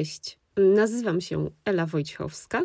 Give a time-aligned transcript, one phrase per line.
[0.00, 2.62] Cześć, nazywam się Ela Wojciechowska,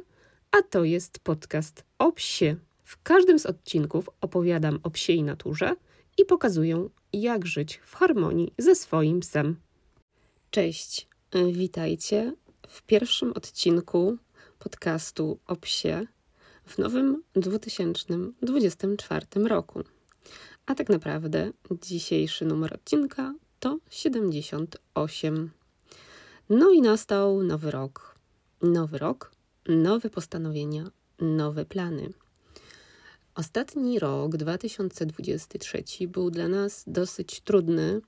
[0.52, 2.56] a to jest podcast o psie.
[2.84, 5.76] W każdym z odcinków opowiadam o psiej naturze
[6.18, 9.56] i pokazuję, jak żyć w harmonii ze swoim psem.
[10.52, 11.08] Cześć,
[11.52, 12.34] witajcie
[12.68, 14.18] w pierwszym odcinku
[14.60, 16.08] podcastu o psie
[16.66, 19.84] w nowym 2024 roku.
[20.66, 25.52] A tak naprawdę dzisiejszy numer odcinka to 78.
[26.50, 28.16] No i nastał nowy rok.
[28.62, 29.32] Nowy rok,
[29.68, 32.14] nowe postanowienia, nowe plany.
[33.36, 38.02] Ostatni rok, 2023, był dla nas dosyć trudny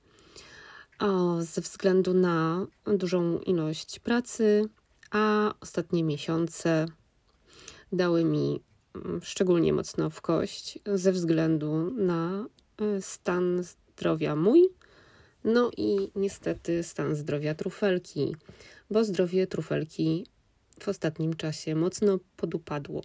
[1.40, 4.68] ze względu na dużą ilość pracy,
[5.10, 6.86] a ostatnie miesiące
[7.92, 8.60] dały mi
[8.94, 12.46] mm, szczególnie mocno w kość ze względu na
[12.78, 14.68] e, stan zdrowia mój,
[15.44, 18.36] no i niestety stan zdrowia trufelki,
[18.90, 20.26] bo zdrowie trufelki
[20.80, 23.02] w ostatnim czasie mocno podupadło.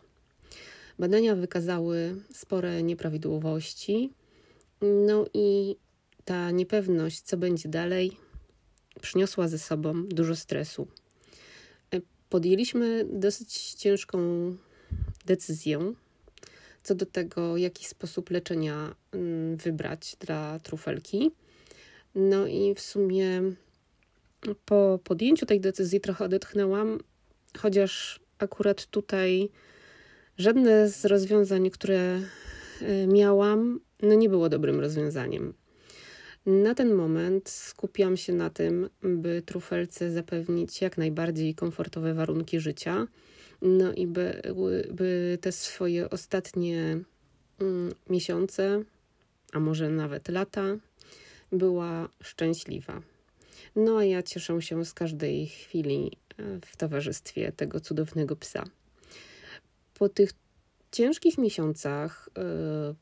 [1.00, 4.14] Badania wykazały spore nieprawidłowości,
[4.82, 5.76] no i
[6.26, 8.18] ta niepewność, co będzie dalej,
[9.02, 10.88] przyniosła ze sobą dużo stresu.
[11.92, 14.18] E, podjęliśmy dosyć ciężką
[15.26, 15.94] decyzję
[16.84, 21.32] co do tego, jaki sposób leczenia mm, wybrać dla trufelki.
[22.16, 23.42] No i w sumie
[24.66, 27.00] po podjęciu tej decyzji trochę odetchnęłam,
[27.58, 29.50] chociaż akurat tutaj
[30.38, 32.22] żadne z rozwiązań, które
[32.82, 35.54] e, miałam, no nie było dobrym rozwiązaniem.
[36.46, 43.08] Na ten moment skupiam się na tym, by trufelce zapewnić jak najbardziej komfortowe warunki życia,
[43.62, 44.42] no i by,
[44.92, 47.00] by te swoje ostatnie
[47.60, 48.84] mm, miesiące,
[49.54, 50.78] a może nawet lata,
[51.54, 53.02] była szczęśliwa.
[53.76, 58.64] No a ja cieszę się z każdej chwili e, w towarzystwie tego cudownego psa.
[59.94, 60.30] Po tych
[60.92, 62.42] ciężkich miesiącach e,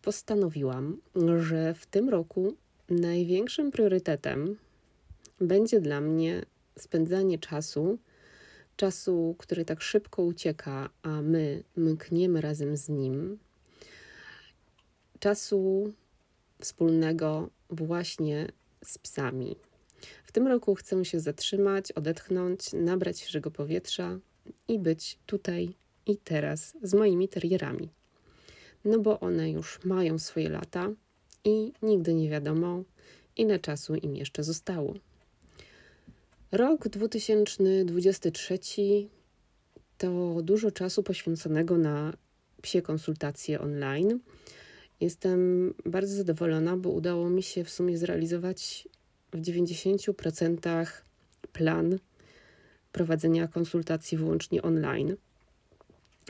[0.02, 0.98] postanowiłam,
[1.40, 2.56] że w tym roku
[2.90, 4.58] największym priorytetem
[5.42, 6.46] będzie dla mnie
[6.80, 7.98] spędzanie czasu,
[8.76, 13.38] czasu, który tak szybko ucieka, a my mkniemy razem z nim,
[15.20, 15.94] czasu
[16.60, 18.48] wspólnego właśnie
[18.86, 19.56] z psami.
[20.24, 24.20] W tym roku chcę się zatrzymać, odetchnąć, nabrać świeżego powietrza
[24.68, 25.74] i być tutaj
[26.06, 27.90] i teraz z moimi terierami.
[28.86, 30.90] No bo one już mają swoje lata
[31.46, 32.84] i nigdy nie wiadomo,
[33.38, 34.94] ile czasu im jeszcze zostało.
[36.52, 38.60] Rok 2023
[39.98, 42.14] to dużo czasu poświęconego na
[42.62, 44.20] psie konsultacje online
[45.02, 48.88] Jestem bardzo zadowolona, bo udało mi się w sumie zrealizować
[49.34, 50.88] w 90%
[51.54, 52.00] plan
[52.92, 55.16] prowadzenia konsultacji wyłącznie online.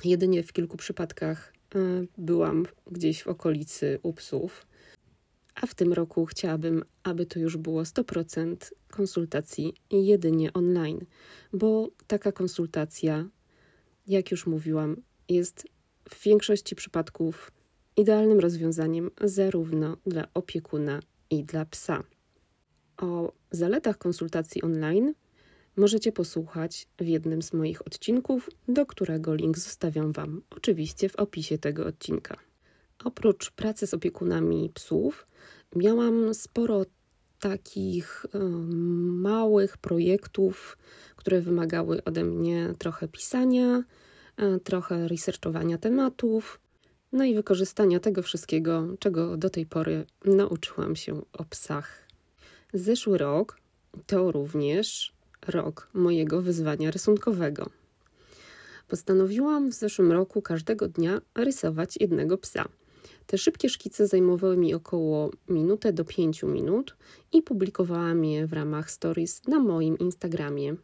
[0.04, 1.80] Jedynie w kilku przypadkach e,
[2.18, 4.68] byłam gdzieś w okolicy u psów,
[5.56, 8.56] a w tym roku chciałabym, aby to już było 100%
[8.90, 11.06] konsultacji jedynie online,
[11.54, 13.30] bo taka konsultacja,
[14.08, 15.68] jak już mówiłam, jest
[16.10, 17.52] w większości przypadków
[18.02, 22.04] idealnym rozwiązaniem zarówno dla opiekuna i dla psa.
[22.98, 25.14] O zaletach konsultacji online
[25.76, 31.58] możecie posłuchać w jednym z moich odcinków, do którego link zostawiam Wam oczywiście w opisie
[31.58, 32.38] tego odcinka.
[33.04, 35.28] Oprócz pracy z opiekunami psów,
[35.76, 36.86] miałam sporo
[37.40, 38.40] takich y,
[39.22, 40.78] małych projektów,
[41.16, 43.84] które wymagały ode mnie trochę pisania,
[44.40, 46.60] y, trochę researchowania tematów,
[47.12, 52.08] no i wykorzystania tego wszystkiego, czego do tej pory nauczyłam się o psach.
[52.74, 53.58] Zeszły rok
[54.08, 55.14] to również
[55.48, 57.70] rok mojego wyzwania rysunkowego.
[58.88, 62.66] Postanowiłam w zeszłym roku każdego dnia rysować jednego psa.
[63.28, 66.96] Te szybkie szkice zajmowały mi około minutę do pięciu minut
[67.34, 70.76] i publikowałam je w ramach stories na moim Instagramie.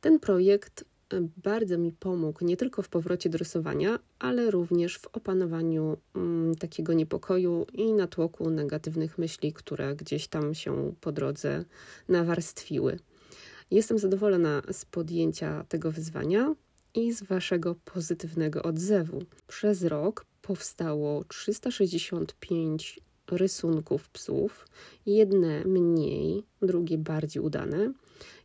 [0.00, 0.84] Ten projekt
[1.36, 6.92] bardzo mi pomógł nie tylko w powrocie do rysowania, ale również w opanowaniu mm, takiego
[6.92, 11.64] niepokoju i natłoku negatywnych myśli, które gdzieś tam się po drodze
[12.08, 12.98] nawarstwiły.
[13.70, 16.54] Jestem zadowolona z podjęcia tego wyzwania
[16.94, 19.22] i z Waszego pozytywnego odzewu.
[19.48, 23.00] Przez rok powstało 365
[23.30, 24.68] rysunków psów,
[25.06, 27.92] jedne mniej, drugie bardziej udane,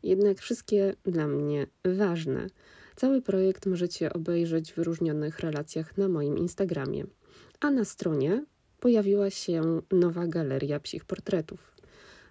[0.03, 2.47] jednak wszystkie dla mnie ważne.
[2.95, 7.05] Cały projekt możecie obejrzeć w wyróżnionych relacjach na moim Instagramie,
[7.59, 8.45] a na stronie
[8.79, 11.75] pojawiła się nowa galeria psich portretów.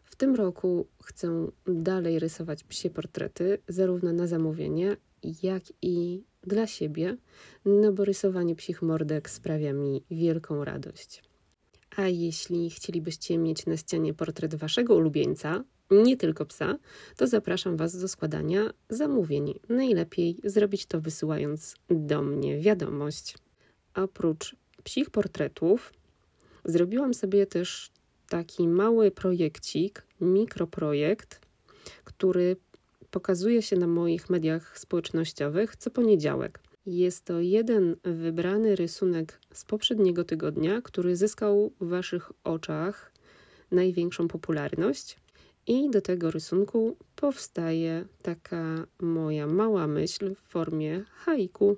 [0.05, 4.97] W tym roku chcę dalej rysować psie portrety, zarówno na zamówienie,
[5.43, 7.17] jak i dla siebie,
[7.65, 11.23] no bo rysowanie psich mordek sprawia mi wielką radość.
[11.97, 16.79] A jeśli chcielibyście mieć na ścianie portret waszego ulubieńca, nie tylko psa,
[17.17, 19.59] to zapraszam Was do składania zamówień.
[19.69, 23.35] Najlepiej zrobić to wysyłając do mnie wiadomość.
[23.94, 25.93] Oprócz psich portretów,
[26.65, 27.91] zrobiłam sobie też
[28.29, 31.41] taki mały projekcik, mikroprojekt,
[32.05, 32.56] który
[33.11, 36.61] pokazuje się na moich mediach społecznościowych co poniedziałek.
[36.87, 43.12] Jest to jeden wybrany rysunek z poprzedniego tygodnia, który zyskał w Waszych oczach
[43.71, 45.17] największą popularność.
[45.67, 51.77] I do tego rysunku powstaje taka moja mała myśl w formie haiku.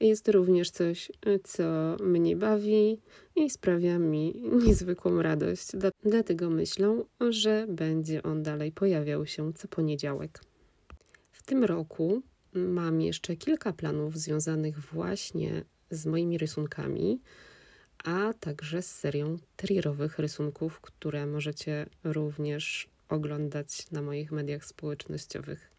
[0.00, 1.12] Jest również coś,
[1.44, 2.98] co mnie bawi
[3.36, 4.34] i sprawia mi
[4.66, 5.68] niezwykłą radość.
[6.04, 10.40] Dlatego myślę, że będzie on dalej pojawiał się co poniedziałek.
[11.32, 12.22] W tym roku
[12.54, 17.20] mam jeszcze kilka planów związanych właśnie z moimi rysunkami,
[18.04, 25.70] a także z serią terrierowych rysunków, które możecie również oglądać na moich mediach społecznościowych.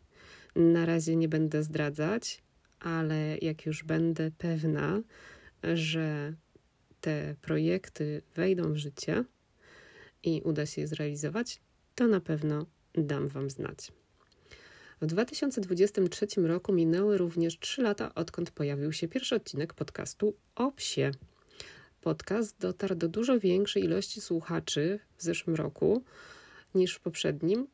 [0.55, 2.41] Na razie nie będę zdradzać,
[2.79, 5.01] ale jak już będę pewna,
[5.63, 6.33] że
[7.01, 9.23] te projekty wejdą w życie
[10.23, 11.61] i uda się je zrealizować,
[11.95, 13.91] to na pewno dam Wam znać.
[15.01, 21.11] W 2023 roku minęły również 3 lata, odkąd pojawił się pierwszy odcinek podcastu o psie.
[22.01, 26.03] Podcast dotarł do dużo większej ilości słuchaczy w zeszłym roku
[26.75, 27.67] niż w poprzednim,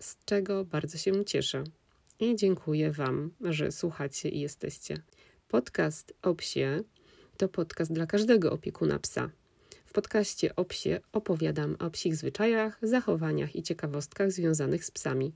[0.00, 1.64] z czego bardzo się cieszę.
[2.20, 5.02] I dziękuję Wam, że słuchacie i jesteście.
[5.48, 6.82] Podcast o psie
[7.36, 9.30] to podcast dla każdego opiekuna psa.
[9.86, 15.32] W podcaście o psie opowiadam o psich zwyczajach, zachowaniach i ciekawostkach związanych z psami.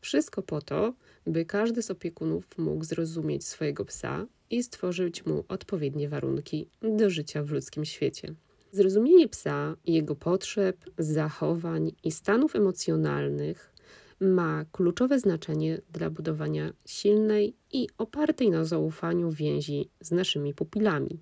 [0.00, 0.94] Wszystko po to,
[1.26, 7.42] by każdy z opiekunów mógł zrozumieć swojego psa i stworzyć mu odpowiednie warunki do życia
[7.42, 8.34] w ludzkim świecie.
[8.72, 13.72] Zrozumienie psa, jego potrzeb, zachowań i stanów emocjonalnych
[14.20, 21.18] ma kluczowe znaczenie dla budowania silnej i opartej na zaufaniu więzi z naszymi pupilami.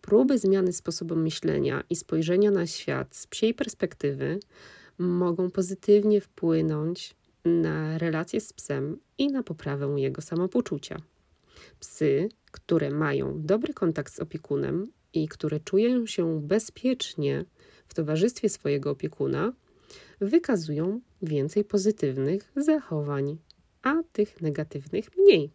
[0.00, 4.40] Próby zmiany sposobu myślenia i spojrzenia na świat z psiej perspektywy
[4.98, 7.14] mogą pozytywnie wpłynąć
[7.44, 10.96] na relacje z psem i na poprawę jego samopoczucia.
[11.80, 17.44] Psy, które mają dobry kontakt z opiekunem i które czują się bezpiecznie
[17.88, 19.52] w towarzystwie swojego opiekuna,
[20.20, 23.38] wykazują więcej pozytywnych zachowań,
[23.82, 25.50] a tych negatywnych mniej.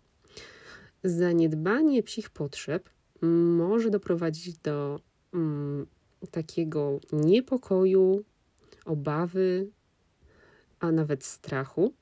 [1.04, 2.89] Zaniedbanie psich potrzeb
[3.21, 5.00] może doprowadzić do
[5.33, 5.88] mm,
[6.31, 8.24] takiego niepokoju,
[8.86, 9.69] obawy,
[10.80, 11.94] a nawet strachu,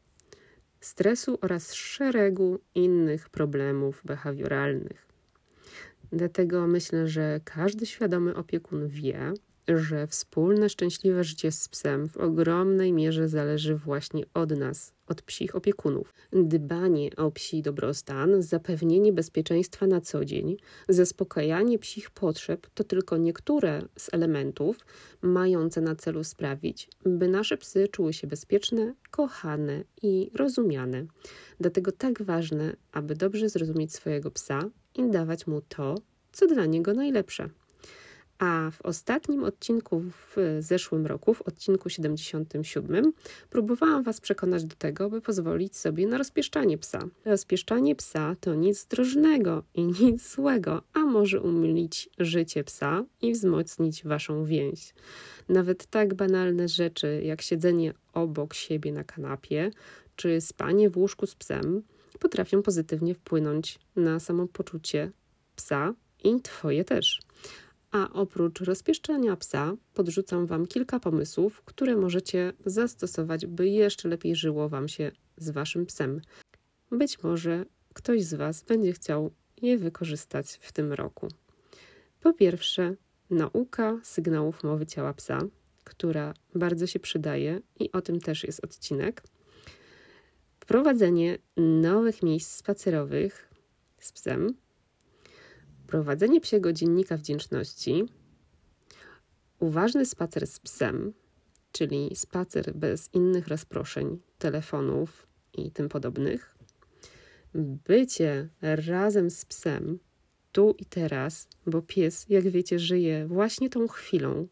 [0.79, 5.14] stresu oraz szeregu innych problemów behawioralnych.
[6.15, 9.33] Dlatego myślę, że każdy świadomy opiekun wie,
[9.67, 15.55] że wspólne szczęśliwe życie z psem w ogromnej mierze zależy właśnie od nas, od psich
[15.55, 16.13] opiekunów.
[16.33, 20.57] Dbanie o psi dobrostan, zapewnienie bezpieczeństwa na co dzień,
[20.89, 24.77] zaspokajanie psich potrzeb to tylko niektóre z elementów
[25.21, 31.05] mające na celu sprawić, by nasze psy czuły się bezpieczne, kochane i rozumiane.
[31.59, 35.95] Dlatego tak ważne, aby dobrze zrozumieć swojego psa i dawać mu to,
[36.31, 37.49] co dla niego najlepsze.
[38.39, 43.13] A w ostatnim odcinku w zeszłym roku, w odcinku 77,
[43.49, 46.99] próbowałam Was przekonać do tego, by pozwolić sobie na rozpieszczanie psa.
[47.25, 54.03] Rozpieszczanie psa to nic drożnego i nic złego, a może umylić życie psa i wzmocnić
[54.03, 54.93] Waszą więź.
[55.49, 59.71] Nawet tak banalne rzeczy jak siedzenie obok siebie na kanapie
[60.15, 61.83] czy spanie w łóżku z psem
[62.19, 65.11] potrafią pozytywnie wpłynąć na samopoczucie
[65.55, 65.93] psa
[66.23, 67.21] i Twoje też.
[67.91, 74.69] A oprócz rozpieszczania psa, podrzucam Wam kilka pomysłów, które możecie zastosować, by jeszcze lepiej żyło
[74.69, 76.21] Wam się z Waszym psem.
[76.91, 79.31] Być może ktoś z Was będzie chciał
[79.61, 81.27] je wykorzystać w tym roku.
[82.21, 82.95] Po pierwsze,
[83.29, 85.39] nauka sygnałów mowy ciała psa,
[85.83, 89.23] która bardzo się przydaje i o tym też jest odcinek.
[90.65, 93.49] Wprowadzenie nowych miejsc spacerowych
[93.99, 94.53] z psem,
[95.87, 98.03] prowadzenie psiego dziennika wdzięczności,
[99.59, 101.13] uważny spacer z psem,
[101.71, 106.55] czyli spacer bez innych rozproszeń, telefonów i tym podobnych,
[107.87, 109.99] bycie razem z psem
[110.51, 114.47] tu i teraz, bo pies, jak wiecie, żyje właśnie tą chwilą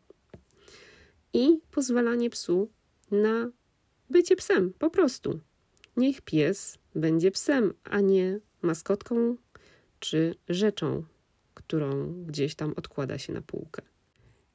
[1.33, 2.69] i pozwalanie psu
[3.11, 3.51] na
[4.09, 5.39] bycie psem, po prostu.
[5.97, 9.35] Niech pies będzie psem, a nie maskotką
[9.99, 11.03] czy rzeczą,
[11.53, 13.81] którą gdzieś tam odkłada się na półkę.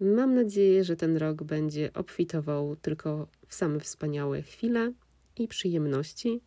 [0.01, 4.93] Mam nadzieję, że ten rok będzie obfitował tylko w same wspaniałe chwile
[5.37, 6.41] i przyjemności,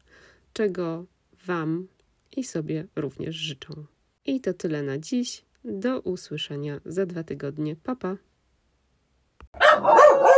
[0.54, 1.06] czego
[1.46, 1.88] Wam
[2.38, 3.86] i sobie również życzą.
[4.26, 5.46] I to tyle na dziś.
[5.66, 7.76] Do usłyszenia za dwa tygodnie.
[7.76, 8.18] Papa.
[9.52, 10.31] Pa.